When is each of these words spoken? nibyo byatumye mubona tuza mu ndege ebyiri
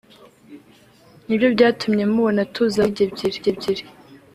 nibyo 1.25 1.47
byatumye 1.55 2.03
mubona 2.11 2.41
tuza 2.53 2.81
mu 2.83 2.89
ndege 2.91 3.23
ebyiri 3.51 3.83